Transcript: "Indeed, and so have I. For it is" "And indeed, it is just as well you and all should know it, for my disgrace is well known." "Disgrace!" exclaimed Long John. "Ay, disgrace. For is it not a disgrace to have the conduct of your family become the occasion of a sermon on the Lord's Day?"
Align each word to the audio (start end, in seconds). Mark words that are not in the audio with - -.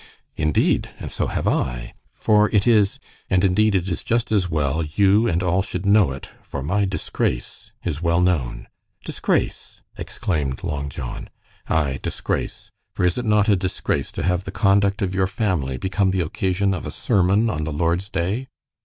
"Indeed, 0.35 0.89
and 0.97 1.11
so 1.11 1.27
have 1.27 1.47
I. 1.47 1.93
For 2.11 2.49
it 2.49 2.65
is" 2.65 2.97
"And 3.29 3.43
indeed, 3.43 3.75
it 3.75 3.87
is 3.87 4.03
just 4.03 4.31
as 4.31 4.49
well 4.49 4.81
you 4.83 5.27
and 5.27 5.43
all 5.43 5.61
should 5.61 5.85
know 5.85 6.11
it, 6.11 6.27
for 6.41 6.63
my 6.63 6.85
disgrace 6.85 7.71
is 7.85 8.01
well 8.01 8.19
known." 8.19 8.67
"Disgrace!" 9.05 9.81
exclaimed 9.99 10.63
Long 10.63 10.89
John. 10.89 11.29
"Ay, 11.67 11.99
disgrace. 12.01 12.71
For 12.95 13.05
is 13.05 13.19
it 13.19 13.25
not 13.25 13.47
a 13.47 13.55
disgrace 13.55 14.11
to 14.13 14.23
have 14.23 14.43
the 14.45 14.49
conduct 14.51 15.03
of 15.03 15.13
your 15.13 15.27
family 15.27 15.77
become 15.77 16.09
the 16.09 16.21
occasion 16.21 16.73
of 16.73 16.87
a 16.87 16.91
sermon 16.91 17.47
on 17.47 17.63
the 17.63 17.71
Lord's 17.71 18.09
Day?" 18.09 18.47